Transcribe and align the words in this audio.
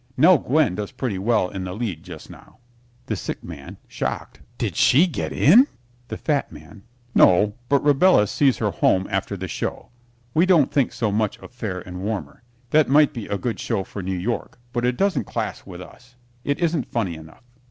Nell 0.17 0.39
Gwyn 0.39 0.73
does 0.73 0.91
pretty 0.91 1.19
well 1.19 1.49
in 1.49 1.63
the 1.63 1.73
lead 1.73 2.01
just 2.01 2.27
now. 2.31 2.57
THE 3.05 3.15
SICK 3.15 3.43
MAN 3.43 3.77
(shocked) 3.87 4.39
Did 4.57 4.75
she 4.75 5.05
get 5.05 5.31
in? 5.31 5.67
THE 6.07 6.17
FAT 6.17 6.51
MAN 6.51 6.81
No, 7.13 7.53
but 7.69 7.83
Rabelais 7.83 8.25
sees 8.25 8.57
her 8.57 8.71
home 8.71 9.05
after 9.11 9.37
the 9.37 9.47
show. 9.47 9.89
We 10.33 10.47
don't 10.47 10.71
think 10.71 10.91
so 10.91 11.11
much 11.11 11.37
of 11.37 11.51
"Fair 11.51 11.81
and 11.81 12.01
Warmer." 12.01 12.41
That 12.71 12.89
might 12.89 13.13
be 13.13 13.27
a 13.27 13.37
good 13.37 13.59
show 13.59 13.83
for 13.83 14.01
New 14.01 14.17
York, 14.17 14.57
but 14.73 14.85
it 14.85 14.97
doesn't 14.97 15.25
class 15.25 15.67
with 15.67 15.83
us. 15.83 16.15
It 16.43 16.57
isn't 16.57 16.87
funny 16.91 17.13
enough. 17.13 17.43